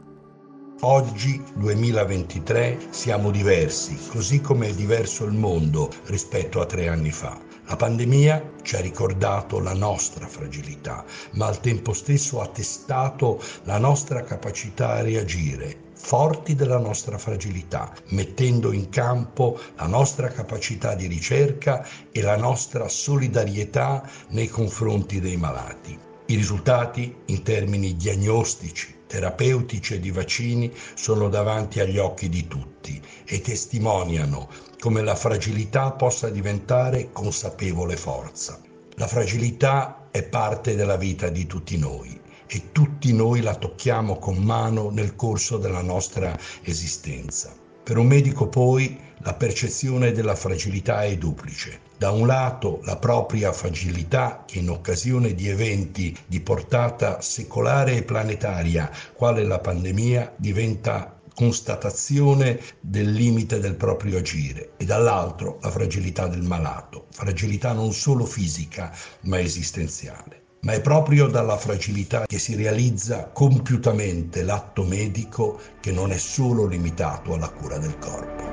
Oggi, 0.81 1.43
2023, 1.55 2.89
siamo 2.91 3.31
diversi, 3.31 3.97
così 4.11 4.43
come 4.43 4.69
è 4.69 4.75
diverso 4.75 5.25
il 5.25 5.33
mondo 5.33 5.89
rispetto 6.05 6.61
a 6.61 6.67
tre 6.67 6.89
anni 6.89 7.11
fa. 7.11 7.50
La 7.71 7.77
pandemia 7.77 8.55
ci 8.63 8.75
ha 8.75 8.81
ricordato 8.81 9.61
la 9.61 9.75
nostra 9.75 10.27
fragilità, 10.27 11.05
ma 11.35 11.47
al 11.47 11.61
tempo 11.61 11.93
stesso 11.93 12.41
ha 12.41 12.49
testato 12.49 13.41
la 13.63 13.79
nostra 13.79 14.25
capacità 14.25 14.95
a 14.95 15.03
reagire, 15.03 15.93
forti 15.95 16.57
della 16.57 16.79
nostra 16.81 17.17
fragilità, 17.17 17.95
mettendo 18.09 18.73
in 18.73 18.89
campo 18.89 19.57
la 19.77 19.87
nostra 19.87 20.27
capacità 20.27 20.97
di 20.97 21.07
ricerca 21.07 21.87
e 22.11 22.21
la 22.23 22.37
nostra 22.37 22.89
solidarietà 22.89 24.03
nei 24.31 24.49
confronti 24.49 25.21
dei 25.21 25.37
malati. 25.37 25.97
I 26.27 26.35
risultati 26.35 27.15
in 27.27 27.45
termini 27.45 27.95
diagnostici, 27.95 29.00
terapeutici 29.11 29.95
e 29.95 29.99
di 30.01 30.13
vaccini 30.13 30.73
sono 30.95 31.29
davanti 31.29 31.81
agli 31.81 31.99
occhi 31.99 32.29
di 32.29 32.47
tutti 32.47 33.03
e 33.27 33.41
testimoniano 33.41 34.49
come 34.79 35.03
la 35.03 35.17
fragilità 35.17 35.91
possa 35.91 36.31
diventare 36.31 37.11
consapevole 37.11 37.97
forza. 37.97 38.61
La 38.95 39.09
fragilità 39.09 40.07
è 40.13 40.23
parte 40.23 40.77
della 40.77 40.97
vita 40.97 41.29
di 41.29 41.45
tutti 41.47 41.77
noi 41.77 42.19
e 42.47 42.71
tutti 42.71 43.13
noi 43.13 43.41
la 43.41 43.57
tocchiamo 43.57 44.17
con 44.19 44.37
mano 44.37 44.91
nel 44.91 45.17
corso 45.17 45.59
della 45.59 45.83
nostra 45.83 46.39
esistenza. 46.63 47.60
Per 47.91 47.99
un 47.99 48.07
medico 48.07 48.47
poi 48.47 48.97
la 49.19 49.35
percezione 49.35 50.13
della 50.13 50.37
fragilità 50.37 51.03
è 51.03 51.17
duplice. 51.17 51.81
Da 51.99 52.13
un 52.13 52.25
lato 52.25 52.79
la 52.85 52.95
propria 52.95 53.53
fragilità 53.53 54.45
che 54.47 54.61
in 54.61 54.71
occasione 54.71 55.35
di 55.35 55.49
eventi 55.49 56.17
di 56.25 56.41
portata 56.41 57.21
secolare 57.21 57.97
e 57.97 58.05
planetaria, 58.05 58.89
quale 59.13 59.43
la 59.43 59.59
pandemia, 59.59 60.35
diventa 60.37 61.19
constatazione 61.35 62.61
del 62.79 63.11
limite 63.11 63.59
del 63.59 63.75
proprio 63.75 64.19
agire 64.19 64.75
e 64.77 64.85
dall'altro 64.85 65.59
la 65.61 65.73
fragilità 65.73 66.29
del 66.29 66.43
malato, 66.43 67.07
fragilità 67.11 67.73
non 67.73 67.93
solo 67.93 68.25
fisica 68.25 68.97
ma 69.23 69.41
esistenziale. 69.41 70.40
Ma 70.63 70.73
è 70.73 70.81
proprio 70.83 71.27
dalla 71.27 71.57
fragilità 71.57 72.27
che 72.27 72.39
si 72.39 72.55
realizza 72.55 73.31
compiutamente 73.33 74.43
l'atto 74.43 74.85
medico 74.85 75.59
che 75.81 75.91
non 75.91 76.13
è 76.13 76.19
solo 76.19 76.67
limitato 76.67 77.33
alla 77.33 77.49
cura 77.49 77.79
del 77.79 77.99
corpo. 77.99 78.49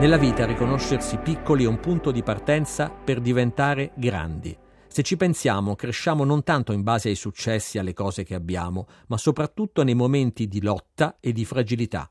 Nella 0.00 0.16
vita 0.16 0.46
riconoscersi 0.46 1.18
piccoli 1.18 1.64
è 1.64 1.68
un 1.68 1.78
punto 1.78 2.10
di 2.10 2.22
partenza 2.22 2.90
per 2.90 3.20
diventare 3.20 3.92
grandi. 3.96 4.56
Se 4.86 5.02
ci 5.02 5.16
pensiamo, 5.16 5.74
cresciamo 5.74 6.24
non 6.24 6.42
tanto 6.42 6.72
in 6.72 6.82
base 6.82 7.08
ai 7.08 7.14
successi 7.14 7.76
e 7.76 7.80
alle 7.80 7.92
cose 7.92 8.22
che 8.22 8.34
abbiamo, 8.34 8.86
ma 9.08 9.18
soprattutto 9.18 9.82
nei 9.82 9.94
momenti 9.94 10.46
di 10.46 10.62
lotta 10.62 11.16
e 11.20 11.32
di 11.32 11.44
fragilità. 11.44 12.08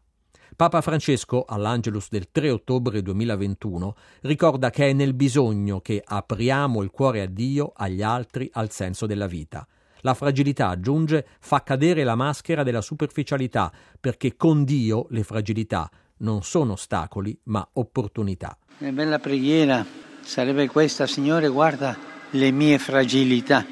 Papa 0.55 0.81
Francesco, 0.81 1.45
all'Angelus 1.47 2.09
del 2.09 2.29
3 2.31 2.51
ottobre 2.51 3.01
2021, 3.01 3.95
ricorda 4.21 4.69
che 4.69 4.89
è 4.89 4.93
nel 4.93 5.15
bisogno 5.15 5.79
che 5.79 6.01
apriamo 6.03 6.83
il 6.83 6.91
cuore 6.91 7.21
a 7.21 7.25
Dio, 7.25 7.73
agli 7.75 8.03
altri, 8.03 8.49
al 8.53 8.69
senso 8.69 9.07
della 9.07 9.25
vita. 9.25 9.65
La 10.01 10.13
fragilità, 10.13 10.67
aggiunge, 10.67 11.25
fa 11.39 11.63
cadere 11.63 12.03
la 12.03 12.15
maschera 12.15 12.61
della 12.61 12.81
superficialità, 12.81 13.71
perché 13.99 14.35
con 14.35 14.63
Dio 14.63 15.07
le 15.09 15.23
fragilità 15.23 15.89
non 16.17 16.43
sono 16.43 16.73
ostacoli, 16.73 17.35
ma 17.45 17.67
opportunità. 17.73 18.55
Una 18.79 18.91
bella 18.91 19.19
preghiera 19.19 19.83
sarebbe 20.21 20.67
questa, 20.67 21.07
Signore, 21.07 21.47
guarda 21.47 21.97
le 22.31 22.51
mie 22.51 22.77
fragilità, 22.77 23.65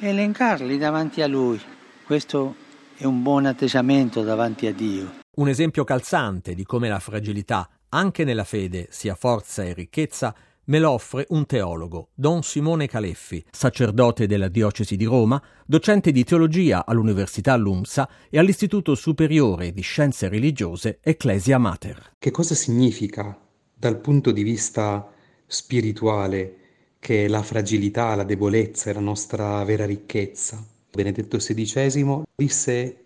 e 0.00 0.08
elencarli 0.08 0.78
davanti 0.78 1.22
a 1.22 1.28
Lui. 1.28 1.60
Questo 2.04 2.56
è 2.96 3.04
un 3.04 3.22
buon 3.22 3.46
atteggiamento 3.46 4.22
davanti 4.22 4.66
a 4.66 4.72
Dio. 4.72 5.22
Un 5.36 5.48
esempio 5.48 5.82
calzante 5.82 6.54
di 6.54 6.62
come 6.62 6.88
la 6.88 7.00
fragilità, 7.00 7.68
anche 7.88 8.22
nella 8.22 8.44
fede, 8.44 8.86
sia 8.90 9.16
forza 9.16 9.64
e 9.64 9.74
ricchezza, 9.74 10.32
me 10.66 10.78
lo 10.78 10.92
offre 10.92 11.26
un 11.30 11.44
teologo, 11.44 12.10
Don 12.14 12.44
Simone 12.44 12.86
Caleffi, 12.86 13.44
sacerdote 13.50 14.28
della 14.28 14.46
diocesi 14.46 14.94
di 14.94 15.06
Roma, 15.06 15.42
docente 15.66 16.12
di 16.12 16.22
teologia 16.22 16.86
all'Università 16.86 17.56
LUMSA 17.56 18.08
e 18.30 18.38
all'Istituto 18.38 18.94
Superiore 18.94 19.72
di 19.72 19.82
Scienze 19.82 20.28
Religiose 20.28 20.98
Ecclesia 21.02 21.58
Mater. 21.58 22.12
Che 22.16 22.30
cosa 22.30 22.54
significa 22.54 23.36
dal 23.74 23.98
punto 23.98 24.30
di 24.30 24.44
vista 24.44 25.12
spirituale 25.46 26.58
che 27.00 27.26
la 27.26 27.42
fragilità, 27.42 28.14
la 28.14 28.22
debolezza 28.22 28.90
è 28.90 28.92
la 28.92 29.00
nostra 29.00 29.64
vera 29.64 29.84
ricchezza? 29.84 30.64
Benedetto 30.92 31.38
XVI 31.38 32.22
disse 32.36 33.03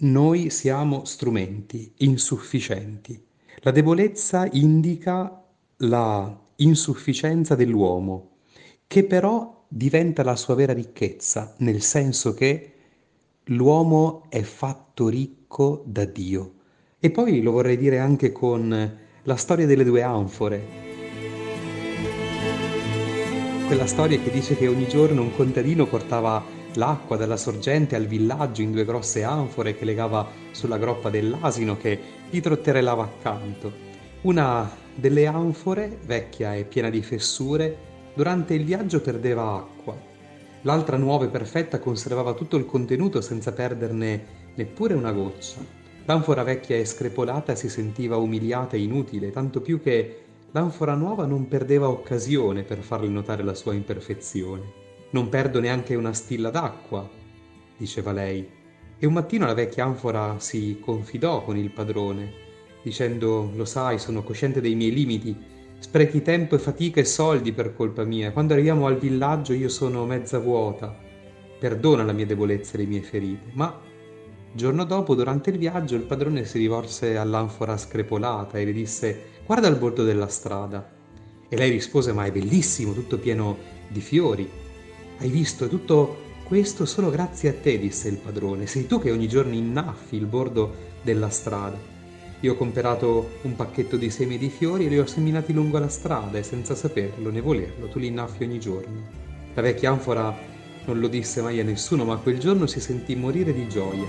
noi 0.00 0.50
siamo 0.50 1.04
strumenti 1.04 1.92
insufficienti. 1.98 3.20
La 3.60 3.72
debolezza 3.72 4.48
indica 4.52 5.44
la 5.78 6.40
insufficienza 6.56 7.54
dell'uomo, 7.56 8.36
che 8.86 9.04
però 9.04 9.64
diventa 9.68 10.22
la 10.22 10.36
sua 10.36 10.54
vera 10.54 10.72
ricchezza, 10.72 11.54
nel 11.58 11.82
senso 11.82 12.32
che 12.34 12.72
l'uomo 13.44 14.26
è 14.28 14.42
fatto 14.42 15.08
ricco 15.08 15.82
da 15.86 16.04
Dio. 16.04 16.54
E 17.00 17.10
poi 17.10 17.42
lo 17.42 17.52
vorrei 17.52 17.76
dire 17.76 17.98
anche 17.98 18.30
con 18.30 18.98
la 19.22 19.36
storia 19.36 19.66
delle 19.66 19.84
due 19.84 20.02
anfore. 20.02 20.86
Quella 23.66 23.86
storia 23.86 24.18
che 24.18 24.30
dice 24.30 24.56
che 24.56 24.68
ogni 24.68 24.88
giorno 24.88 25.22
un 25.22 25.34
contadino 25.34 25.86
portava 25.86 26.57
l'acqua 26.78 27.16
dalla 27.16 27.36
sorgente 27.36 27.96
al 27.96 28.06
villaggio 28.06 28.62
in 28.62 28.70
due 28.70 28.84
grosse 28.84 29.24
anfore 29.24 29.76
che 29.76 29.84
legava 29.84 30.26
sulla 30.52 30.78
groppa 30.78 31.10
dell'asino 31.10 31.76
che 31.76 31.98
gli 32.30 32.40
trotterellava 32.40 33.02
accanto. 33.02 33.86
Una 34.22 34.70
delle 34.94 35.26
anfore, 35.26 35.98
vecchia 36.06 36.54
e 36.54 36.64
piena 36.64 36.88
di 36.88 37.02
fessure, 37.02 37.76
durante 38.14 38.54
il 38.54 38.64
viaggio 38.64 39.00
perdeva 39.00 39.54
acqua. 39.54 39.96
L'altra 40.62 40.96
nuova 40.96 41.24
e 41.24 41.28
perfetta 41.28 41.80
conservava 41.80 42.32
tutto 42.32 42.56
il 42.56 42.64
contenuto 42.64 43.20
senza 43.20 43.52
perderne 43.52 44.36
neppure 44.54 44.94
una 44.94 45.12
goccia. 45.12 45.58
L'anfora 46.04 46.42
vecchia 46.42 46.76
e 46.76 46.84
screpolata 46.84 47.54
si 47.54 47.68
sentiva 47.68 48.16
umiliata 48.16 48.76
e 48.76 48.80
inutile, 48.80 49.30
tanto 49.30 49.60
più 49.60 49.80
che 49.82 50.22
l'anfora 50.52 50.94
nuova 50.94 51.26
non 51.26 51.48
perdeva 51.48 51.88
occasione 51.88 52.62
per 52.62 52.78
farle 52.78 53.08
notare 53.08 53.42
la 53.42 53.54
sua 53.54 53.74
imperfezione. 53.74 54.87
Non 55.10 55.28
perdo 55.28 55.60
neanche 55.60 55.94
una 55.94 56.12
stilla 56.12 56.50
d'acqua, 56.50 57.08
diceva 57.76 58.12
lei. 58.12 58.48
E 58.98 59.06
un 59.06 59.12
mattino 59.12 59.46
la 59.46 59.54
vecchia 59.54 59.84
anfora 59.84 60.38
si 60.38 60.78
confidò 60.80 61.42
con 61.44 61.56
il 61.56 61.70
padrone 61.70 62.46
dicendo 62.82 63.50
lo 63.54 63.64
sai, 63.64 63.98
sono 63.98 64.22
cosciente 64.22 64.60
dei 64.60 64.74
miei 64.74 64.92
limiti, 64.92 65.36
sprechi 65.78 66.22
tempo 66.22 66.54
e 66.54 66.58
fatica 66.58 67.00
e 67.00 67.04
soldi 67.04 67.52
per 67.52 67.74
colpa 67.74 68.04
mia. 68.04 68.32
Quando 68.32 68.54
arriviamo 68.54 68.86
al 68.86 68.98
villaggio 68.98 69.52
io 69.52 69.68
sono 69.68 70.04
mezza 70.06 70.38
vuota. 70.38 70.96
Perdona 71.58 72.04
la 72.04 72.12
mia 72.12 72.26
debolezza 72.26 72.74
e 72.74 72.78
le 72.78 72.86
mie 72.86 73.02
ferite. 73.02 73.50
Ma 73.54 73.78
giorno 74.52 74.84
dopo, 74.84 75.14
durante 75.14 75.50
il 75.50 75.58
viaggio, 75.58 75.96
il 75.96 76.02
padrone 76.02 76.44
si 76.44 76.58
rivolse 76.58 77.16
all'anfora 77.16 77.76
screpolata 77.76 78.58
e 78.58 78.64
le 78.64 78.72
disse 78.72 79.22
guarda 79.44 79.66
al 79.66 79.76
bordo 79.76 80.04
della 80.04 80.28
strada. 80.28 80.96
E 81.48 81.56
lei 81.56 81.70
rispose 81.70 82.12
ma 82.12 82.24
è 82.24 82.32
bellissimo, 82.32 82.92
tutto 82.92 83.18
pieno 83.18 83.56
di 83.88 84.00
fiori. 84.00 84.48
Hai 85.20 85.30
visto, 85.30 85.66
tutto 85.66 86.26
questo 86.44 86.86
solo 86.86 87.10
grazie 87.10 87.48
a 87.48 87.52
te, 87.52 87.76
disse 87.76 88.08
il 88.08 88.18
padrone. 88.18 88.68
Sei 88.68 88.86
tu 88.86 89.00
che 89.00 89.10
ogni 89.10 89.26
giorno 89.26 89.52
innaffi 89.52 90.14
il 90.14 90.26
bordo 90.26 90.72
della 91.02 91.28
strada. 91.28 91.76
Io 92.40 92.52
ho 92.52 92.56
comprato 92.56 93.30
un 93.42 93.56
pacchetto 93.56 93.96
di 93.96 94.10
semi 94.10 94.38
di 94.38 94.48
fiori 94.48 94.86
e 94.86 94.88
li 94.88 94.98
ho 95.00 95.06
seminati 95.06 95.52
lungo 95.52 95.80
la 95.80 95.88
strada 95.88 96.38
e 96.38 96.44
senza 96.44 96.76
saperlo 96.76 97.30
né 97.30 97.40
volerlo 97.40 97.88
tu 97.88 97.98
li 97.98 98.06
innaffi 98.06 98.44
ogni 98.44 98.60
giorno. 98.60 99.02
La 99.54 99.62
vecchia 99.62 99.90
anfora 99.90 100.32
non 100.84 101.00
lo 101.00 101.08
disse 101.08 101.42
mai 101.42 101.58
a 101.58 101.64
nessuno, 101.64 102.04
ma 102.04 102.16
quel 102.18 102.38
giorno 102.38 102.68
si 102.68 102.78
sentì 102.78 103.16
morire 103.16 103.52
di 103.52 103.66
gioia. 103.68 104.06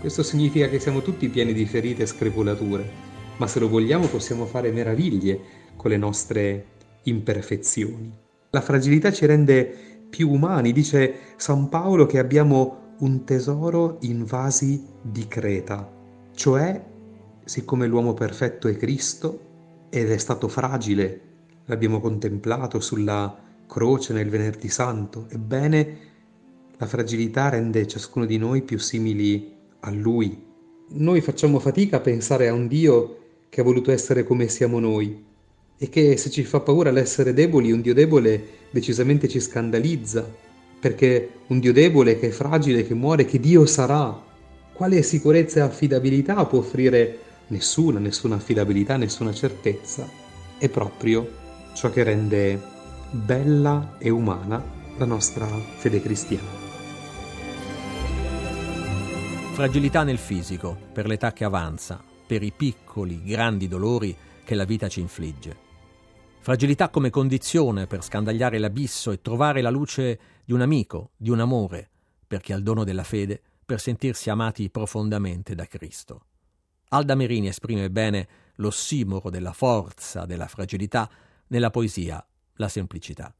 Questo 0.00 0.22
significa 0.22 0.68
che 0.68 0.78
siamo 0.78 1.00
tutti 1.00 1.30
pieni 1.30 1.54
di 1.54 1.64
ferite 1.64 2.02
e 2.02 2.06
screpolature, 2.06 2.90
ma 3.38 3.46
se 3.46 3.58
lo 3.58 3.70
vogliamo 3.70 4.06
possiamo 4.08 4.44
fare 4.44 4.70
meraviglie 4.70 5.40
con 5.76 5.90
le 5.90 5.96
nostre 5.96 6.66
imperfezioni. 7.04 8.21
La 8.54 8.60
fragilità 8.60 9.10
ci 9.10 9.24
rende 9.24 10.04
più 10.10 10.30
umani, 10.30 10.72
dice 10.72 11.14
San 11.36 11.70
Paolo 11.70 12.04
che 12.04 12.18
abbiamo 12.18 12.96
un 12.98 13.24
tesoro 13.24 13.96
in 14.02 14.26
vasi 14.26 14.84
di 15.00 15.26
creta. 15.26 15.90
Cioè, 16.34 16.84
siccome 17.46 17.86
l'uomo 17.86 18.12
perfetto 18.12 18.68
è 18.68 18.76
Cristo 18.76 19.86
ed 19.88 20.10
è 20.10 20.18
stato 20.18 20.48
fragile, 20.48 21.20
l'abbiamo 21.64 21.98
contemplato 21.98 22.78
sulla 22.78 23.34
croce 23.66 24.12
nel 24.12 24.28
venerdì 24.28 24.68
santo, 24.68 25.28
ebbene 25.30 25.96
la 26.76 26.84
fragilità 26.84 27.48
rende 27.48 27.86
ciascuno 27.86 28.26
di 28.26 28.36
noi 28.36 28.60
più 28.60 28.78
simili 28.78 29.50
a 29.80 29.90
Lui. 29.90 30.44
Noi 30.88 31.22
facciamo 31.22 31.58
fatica 31.58 31.96
a 31.96 32.00
pensare 32.00 32.48
a 32.48 32.52
un 32.52 32.68
Dio 32.68 33.18
che 33.48 33.62
ha 33.62 33.64
voluto 33.64 33.90
essere 33.90 34.24
come 34.24 34.46
siamo 34.48 34.78
noi 34.78 35.30
e 35.82 35.88
che 35.88 36.16
se 36.16 36.30
ci 36.30 36.44
fa 36.44 36.60
paura 36.60 36.92
l'essere 36.92 37.34
deboli, 37.34 37.72
un 37.72 37.80
Dio 37.80 37.92
debole 37.92 38.60
decisamente 38.70 39.26
ci 39.26 39.40
scandalizza, 39.40 40.24
perché 40.78 41.28
un 41.48 41.58
Dio 41.58 41.72
debole 41.72 42.20
che 42.20 42.28
è 42.28 42.30
fragile, 42.30 42.86
che 42.86 42.94
muore, 42.94 43.24
che 43.24 43.40
Dio 43.40 43.66
sarà, 43.66 44.16
quale 44.72 45.02
sicurezza 45.02 45.58
e 45.58 45.62
affidabilità 45.62 46.46
può 46.46 46.60
offrire 46.60 47.18
nessuna, 47.48 47.98
nessuna 47.98 48.36
affidabilità, 48.36 48.96
nessuna 48.96 49.34
certezza? 49.34 50.08
È 50.56 50.68
proprio 50.68 51.28
ciò 51.74 51.90
che 51.90 52.04
rende 52.04 52.60
bella 53.10 53.96
e 53.98 54.08
umana 54.08 54.64
la 54.96 55.04
nostra 55.04 55.48
fede 55.78 56.00
cristiana. 56.00 56.46
Fragilità 59.54 60.04
nel 60.04 60.18
fisico, 60.18 60.76
per 60.92 61.08
l'età 61.08 61.32
che 61.32 61.42
avanza, 61.42 62.00
per 62.24 62.44
i 62.44 62.52
piccoli, 62.56 63.20
grandi 63.24 63.66
dolori 63.66 64.14
che 64.44 64.54
la 64.54 64.64
vita 64.64 64.86
ci 64.86 65.00
infligge. 65.00 65.61
Fragilità 66.42 66.88
come 66.88 67.08
condizione 67.08 67.86
per 67.86 68.02
scandagliare 68.02 68.58
l'abisso 68.58 69.12
e 69.12 69.20
trovare 69.20 69.60
la 69.60 69.70
luce 69.70 70.18
di 70.44 70.52
un 70.52 70.60
amico, 70.60 71.12
di 71.16 71.30
un 71.30 71.38
amore, 71.38 71.88
per 72.26 72.40
chi 72.40 72.52
ha 72.52 72.56
il 72.56 72.64
dono 72.64 72.82
della 72.82 73.04
fede, 73.04 73.40
per 73.64 73.78
sentirsi 73.78 74.28
amati 74.28 74.68
profondamente 74.68 75.54
da 75.54 75.66
Cristo. 75.66 76.24
Alda 76.88 77.14
Merini 77.14 77.46
esprime 77.46 77.88
bene 77.92 78.26
l'ossimoro 78.56 79.30
della 79.30 79.52
forza, 79.52 80.26
della 80.26 80.48
fragilità, 80.48 81.08
nella 81.46 81.70
poesia 81.70 82.26
La 82.54 82.66
semplicità. 82.66 83.32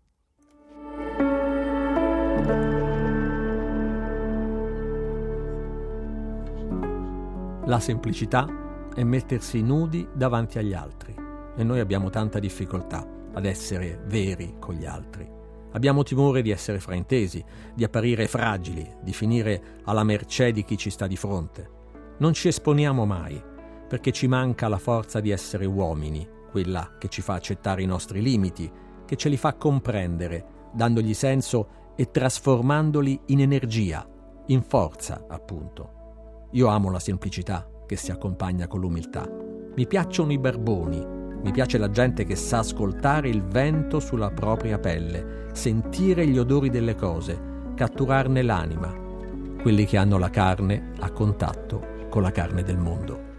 La 7.64 7.80
semplicità 7.80 8.46
è 8.94 9.02
mettersi 9.02 9.60
nudi 9.60 10.06
davanti 10.14 10.58
agli 10.58 10.72
altri 10.72 11.21
e 11.56 11.64
noi 11.64 11.80
abbiamo 11.80 12.10
tanta 12.10 12.38
difficoltà 12.38 13.06
ad 13.32 13.44
essere 13.44 14.02
veri 14.06 14.56
con 14.58 14.74
gli 14.74 14.84
altri. 14.84 15.28
Abbiamo 15.72 16.02
timore 16.02 16.42
di 16.42 16.50
essere 16.50 16.80
fraintesi, 16.80 17.42
di 17.74 17.84
apparire 17.84 18.26
fragili, 18.26 18.86
di 19.02 19.12
finire 19.12 19.80
alla 19.84 20.04
mercé 20.04 20.52
di 20.52 20.64
chi 20.64 20.76
ci 20.76 20.90
sta 20.90 21.06
di 21.06 21.16
fronte. 21.16 21.80
Non 22.18 22.34
ci 22.34 22.48
esponiamo 22.48 23.06
mai, 23.06 23.42
perché 23.88 24.12
ci 24.12 24.26
manca 24.26 24.68
la 24.68 24.78
forza 24.78 25.20
di 25.20 25.30
essere 25.30 25.64
uomini, 25.64 26.28
quella 26.50 26.96
che 26.98 27.08
ci 27.08 27.22
fa 27.22 27.34
accettare 27.34 27.82
i 27.82 27.86
nostri 27.86 28.20
limiti, 28.20 28.70
che 29.06 29.16
ce 29.16 29.30
li 29.30 29.38
fa 29.38 29.54
comprendere, 29.54 30.44
dandogli 30.72 31.14
senso 31.14 31.80
e 31.96 32.10
trasformandoli 32.10 33.20
in 33.26 33.40
energia, 33.40 34.06
in 34.46 34.62
forza, 34.62 35.24
appunto. 35.28 36.48
Io 36.52 36.66
amo 36.68 36.90
la 36.90 36.98
semplicità 36.98 37.66
che 37.86 37.96
si 37.96 38.10
accompagna 38.10 38.66
con 38.66 38.80
l'umiltà. 38.80 39.26
Mi 39.74 39.86
piacciono 39.86 40.32
i 40.32 40.38
barboni, 40.38 41.21
mi 41.42 41.50
piace 41.50 41.78
la 41.78 41.90
gente 41.90 42.24
che 42.24 42.37
sa 42.37 42.59
ascoltare 42.59 43.28
il 43.28 43.42
vento 43.42 44.00
sulla 44.00 44.31
propria 44.31 44.78
pelle, 44.78 45.48
sentire 45.52 46.26
gli 46.26 46.38
odori 46.38 46.70
delle 46.70 46.94
cose, 46.94 47.38
catturarne 47.74 48.42
l'anima, 48.42 48.94
quelli 49.61 49.85
che 49.85 49.96
hanno 49.96 50.18
la 50.18 50.31
carne 50.31 50.92
a 51.00 51.11
contatto 51.11 52.07
con 52.09 52.22
la 52.22 52.31
carne 52.31 52.62
del 52.62 52.78
mondo. 52.78 53.32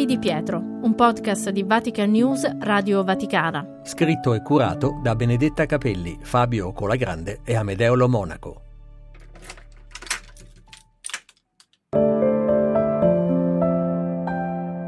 Chiavi 0.00 0.06
di 0.06 0.18
Pietro, 0.18 0.58
un 0.58 0.94
podcast 0.94 1.50
di 1.50 1.62
Vatican 1.62 2.10
News 2.10 2.48
Radio 2.60 3.04
Vaticana. 3.04 3.80
Scritto 3.82 4.34
e 4.34 4.42
curato 4.42 4.98
da 5.02 5.14
Benedetta 5.14 5.66
Capelli, 5.66 6.18
Fabio 6.22 6.72
Colagrande 6.72 7.40
e 7.44 7.54
Amedeo 7.54 7.94
Lo 7.94 8.08
Monaco. 8.08 8.62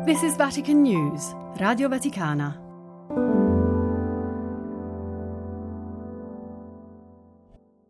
This 0.04 0.22
is 0.22 0.36
Vatican 0.36 0.80
News, 0.80 1.34
Radio 1.56 1.88
Vaticana. 1.88 2.71